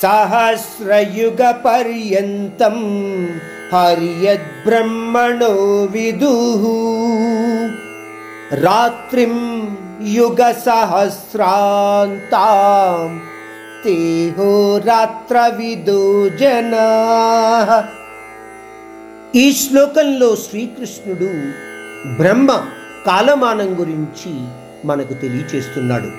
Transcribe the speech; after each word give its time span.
सहस्रयुगपर्यन्तं 0.00 2.76
हर्यद्ब्रह्मणो 3.72 5.52
विदुः 5.94 6.64
रात्रिं 8.64 9.34
युगसहस्रान्तां 11.78 13.08
तेहो 13.84 14.50
रात्रविदो 14.88 16.02
जनाः 16.42 17.70
ఈ 19.40 19.46
శ్లోకంలో 19.60 20.28
శ్రీకృష్ణుడు 20.44 21.26
బ్రహ్మ 22.18 22.50
కాలమానం 23.06 23.70
గురించి 23.80 24.30
మనకు 24.88 25.14
తెలియచేస్తున్నాడు 25.22 26.10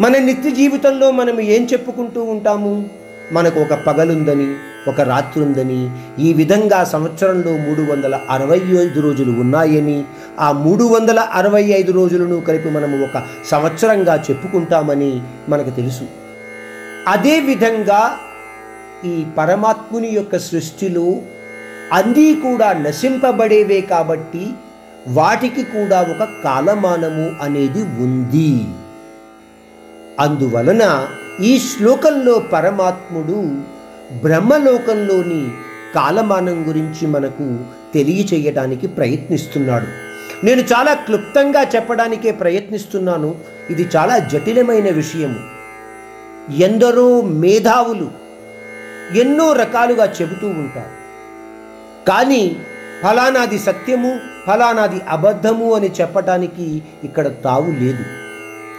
మన 0.00 0.18
నిత్య 0.18 0.50
జీవితంలో 0.50 1.10
మనం 1.10 1.40
ఏం 1.40 1.68
చెప్పుకుంటూ 1.72 2.24
ఉంటాము? 2.24 2.88
మనకు 3.32 3.60
ఒక 3.60 3.74
పగలుందని 3.74 4.48
ఒక 4.88 5.00
రాత్రి 5.00 5.44
ఉందని 5.44 5.90
ఈ 6.18 6.32
విధంగా 6.32 6.84
సంవత్సరంలో 6.84 7.52
మూడు 7.56 7.92
వందల 7.92 8.20
అరవై 8.30 8.58
ఐదు 8.58 9.00
రోజులు 9.00 9.40
ఉన్నాయని 9.40 10.04
ఆ 10.40 10.52
మూడు 10.52 10.84
వందల 10.84 11.20
అరవై 11.20 11.64
ఐదు 11.64 11.92
రోజులను 11.92 12.40
కలిపి 12.40 12.70
మనము 12.70 13.04
ఒక 13.04 13.22
సంవత్సరంగా 13.50 14.24
చెప్పుకుంటామని 14.30 15.22
మనకు 15.48 15.70
తెలుసు. 15.70 16.04
అదేవిధంగా 17.08 18.16
ఈ 19.04 19.24
పరమాత్ముని 19.38 20.08
యొక్క 20.08 20.38
సృష్టిలో 20.38 21.16
అన్నీ 21.92 22.34
కూడా 22.34 22.72
నశింపబడేవే 22.72 23.80
కాబట్టి 23.80 24.46
వాటికి 25.08 25.62
కూడా 25.62 26.00
ఒక 26.02 26.28
కాలమానము 26.44 27.44
అనేది 27.44 27.82
ఉంది. 27.82 28.64
అందువలన 30.20 31.08
ఈ 31.42 31.58
శ్లోకంలో 31.58 32.38
పరమాత్ముడు 32.38 33.54
బ్రహ్మలోకంలోని 34.16 35.50
కాలమానం 35.94 36.64
గురించి 36.68 37.06
మనకు 37.06 37.58
తెలియచేయటానికి 37.94 38.86
ప్రయత్నిస్తున్నాడు. 38.86 39.86
నేను 40.46 40.60
చాలా 40.60 40.94
క్లుప్తంగా 40.94 41.62
చెప్పడానికే 41.62 42.30
ప్రయత్నిస్తున్నాను. 42.30 43.34
ఇది 43.70 43.88
చాలా 43.96 44.18
జటిలమైన 44.18 44.90
విషయము. 44.90 45.38
ఎందరో 46.56 47.20
మేధావులు 47.20 48.10
ఎన్నో 49.16 49.52
రకాలుగా 49.52 50.12
చెబుతూ 50.22 50.46
ఉంటారు. 50.46 51.06
కానీ 52.08 52.56
ఫలానాది 53.02 53.58
సత్యము 53.58 54.20
ఫలానాది 54.46 55.00
అబద్ధము 55.08 55.74
అని 55.74 55.90
చెప్పటానికి 56.00 56.82
ఇక్కడ 57.04 57.26
తావు 57.26 57.70
లేదు. 57.70 58.04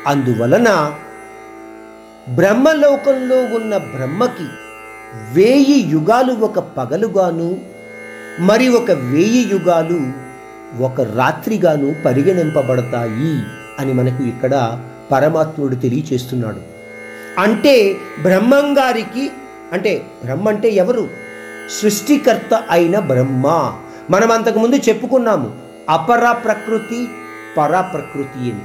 అందువలన 0.08 0.94
బ్రహ్మలోకంలో 2.30 3.44
ఉన్న 3.56 3.78
బ్రహ్మకి 3.78 4.48
వేయి 5.34 5.88
యుగాలు 5.88 6.34
ఒక 6.34 6.60
పగలుగాను 6.60 7.58
మరి 8.40 8.70
ఒక 8.70 8.92
వేయి 8.92 9.50
యుగాలు 9.52 10.28
ఒక 10.84 11.02
రాత్రిగాను 11.02 11.96
పరిగణింపబడతాయి 12.06 13.44
అని 13.80 13.94
మనకు 13.94 14.24
ఇక్కడ 14.24 14.84
పరమాత్ముడు 15.12 15.76
తెలియచేస్తున్నాడు. 15.76 16.62
అంటే 17.40 17.96
బ్రహ్మంగారికి 18.22 19.32
అంటే 19.74 20.06
బ్రహ్మ 20.24 20.50
అంటే 20.50 20.70
ఎవరు? 20.70 21.10
సృష్టికర్త 21.82 22.64
అయిన 22.70 23.00
బ్రహ్మ. 23.00 23.74
మనం 24.10 24.32
అంతకుముందు 24.32 24.76
చెప్పుకున్నాము 24.76 25.56
అపర 25.90 26.32
ప్రకృతి 26.32 27.08
పరా 27.58 27.82
ప్రకృతి 27.82 28.40
అని. 28.40 28.62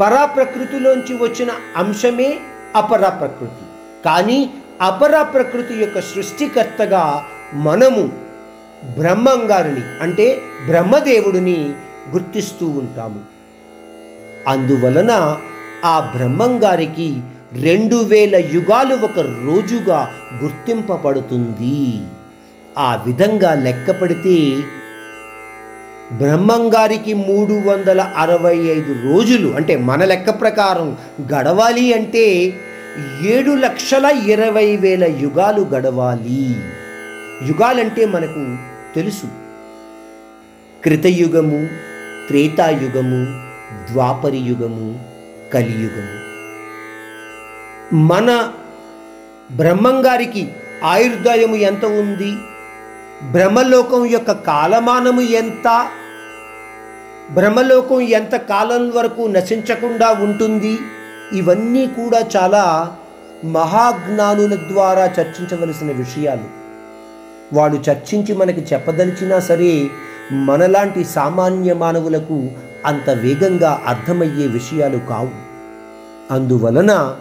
పరాప్రకృతిలోంచి 0.00 1.14
వచ్చిన 1.14 1.50
అంశమే 1.76 2.40
అపర 2.76 3.08
ప్రకృతి 3.08 3.64
కానీ 4.04 4.50
అపర 4.80 5.22
ప్రకృతి 5.22 5.74
యొక్క 5.74 6.00
సృష్టికర్తగా 6.00 7.24
మనము 7.54 8.12
బ్రహ్మంగారిని 8.98 10.02
అంటే 10.02 10.40
బ్రహ్మదేవుడిని 10.66 11.74
గుర్తిస్తూ 12.10 12.66
ఉంటాము. 12.66 13.20
అందువలన 14.48 15.38
ఆ 15.84 16.12
బ్రహ్మంగారికి 16.16 17.20
రెండు 17.52 17.96
వేల 17.96 18.36
యుగాలు 18.36 18.94
ఒక 18.94 19.18
రోజుగా 19.18 20.14
గుర్తింపబడుతుంది. 20.42 22.06
ఆ 22.78 23.02
విధంగా 23.06 23.54
లెక్క 23.54 23.90
పడితే 23.90 24.58
బ్రహ్మంగారికి 26.12 27.14
మూడు 27.14 27.52
వందల 27.52 28.00
అరవై 28.00 28.56
ఐదు 28.56 29.12
రోజులు 29.12 29.48
అంటే 29.48 29.76
మన 29.76 30.04
లెక్క 30.04 30.40
ప్రకారం 30.40 30.96
గడవాలి 31.22 31.94
అంటే 31.94 32.54
ఏడు 33.26 33.50
లక్షల 33.50 34.04
ఇరవై 34.04 34.76
వేల 34.76 35.04
యుగాలు 35.04 35.62
గడవాలి. 35.62 36.56
యుగాలంటే 37.48 38.06
మనకు 38.06 38.56
తెలుసు. 38.94 39.26
కృతయుగము 40.84 41.66
త్రేతాయుగము 42.28 43.24
ద్వాపరి 43.92 44.38
యుగము 44.38 45.04
కలియుగము. 45.54 46.28
మన 47.94 48.52
బ్రహ్మంగారికి 49.52 50.48
ఆయుర్దాయము 50.84 51.56
ఎంత 51.56 51.84
ఉంది? 51.84 52.32
బ్రహ్మలోకం 53.22 54.06
యొక్క 54.06 54.32
కాలమానము 54.32 55.20
ఎంత? 55.20 55.86
బ్రహ్మలోకం 57.30 58.00
ఎంత 58.00 58.36
కాలం 58.36 58.92
వరకు 58.96 59.22
నశించకుండా 59.22 60.10
ఉంటుంది? 60.10 60.78
ఇవన్నీ 61.32 61.86
కూడా 61.86 62.24
చాలా 62.36 62.96
మహాజ్ఞానుల 63.44 64.54
ద్వారా 64.54 65.04
చర్చించవలసిన 65.04 65.92
విషయాలు. 65.92 66.44
వాడు 67.52 67.76
చర్చించి 67.90 68.34
మనకి 68.34 68.74
చెప్పదలిచినా 68.74 69.38
సరే 69.38 69.88
మనలాంటి 70.32 71.04
సామాన్య 71.04 71.74
మానవులకు 71.74 72.48
అంత 72.86 73.10
వేగంగా 73.10 73.82
అర్థమయ్యే 73.86 74.46
విషయాలు 74.46 74.98
కావు. 74.98 75.48
అందువలన 76.30 77.16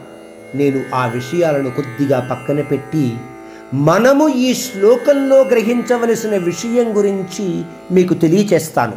నేను 0.55 0.95
ఆ 0.95 1.07
విషయాలను 1.07 1.71
కొద్దిగా 1.71 2.27
పక్కన 2.31 2.61
పెట్టి 2.61 3.17
మనము 3.73 4.27
ఈ 4.27 4.53
శ్లోకంలో 4.53 5.41
గ్రహించవలసిన 5.43 6.37
విషయం 6.37 6.97
గురించి 6.97 7.63
మీకు 7.91 8.13
తెలియచేస్తాను. 8.13 8.93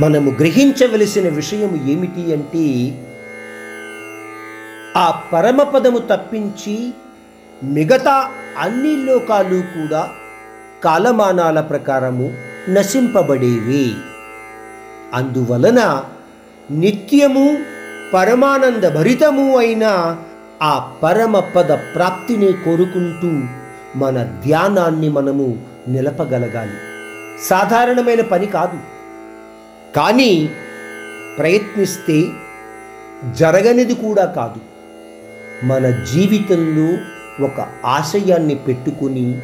మనము 0.00 0.30
గ్రహించవలసిన 0.30 1.28
విషయం 1.28 1.88
ఏమిటి 1.88 2.34
అంటే 2.34 2.98
ఆ 4.96 5.22
పరమపదము 5.32 5.98
తప్పించి 5.98 6.94
మిగతా 7.64 8.30
అన్ని 8.58 8.96
లోకాలు 8.96 9.60
కూడా 9.60 10.08
కాలమానాల 10.84 11.60
ప్రకారము 11.60 12.34
నశింపబడేవి. 12.68 13.94
అందువలన 15.14 16.04
నిత్యము 16.70 17.58
పరమానంద 18.14 18.84
భరితము 18.84 19.58
అయిన 19.58 20.16
ఆ 20.62 20.92
పరమపద 21.02 21.72
ప్రాప్తిని 21.72 22.52
కోరుకుంటూ 22.52 23.28
మన 23.98 24.22
ధ్యానాన్ని 24.22 25.08
మనము 25.08 25.58
నిలపగలగాలి. 25.88 26.72
సాధారణమైన 27.44 28.20
పని 28.20 28.46
కాదు. 28.46 28.78
కానీ 29.96 30.50
ప్రయత్నిస్తే 31.38 32.24
జరగనిది 33.36 33.94
కూడా 33.94 34.24
కాదు. 34.24 34.60
మన 35.66 35.90
జీవితంలో 35.90 36.98
ఒక 37.44 37.66
ఆశయాన్ని 37.84 38.54
పెట్టుకుని 38.54 39.40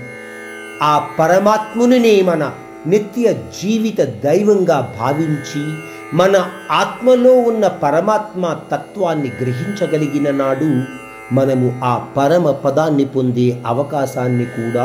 ఆ 0.82 1.08
పరమాత్మునినే 1.18 2.22
మన 2.22 2.52
నిత్య 2.86 3.32
జీవిత 3.32 4.24
దైవంగా 4.24 4.96
భావించి 5.00 5.82
మన 6.14 6.50
ఆత్మలో 6.70 7.32
ఉన్న 7.32 7.68
పరమాత్మ 7.68 8.56
తత్వాన్ని 8.72 9.28
గ్రహించగలిగిన 9.28 10.30
నాడు 10.30 11.00
మనము 11.32 11.80
ఆ 11.84 11.92
పరమ 12.16 12.50
పదాన్ని 12.50 13.04
పొందే 13.04 13.62
అవకాశాన్ని 13.66 14.44
కూడా 14.44 14.84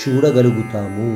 చూడగలుగుతాము. 0.00 1.10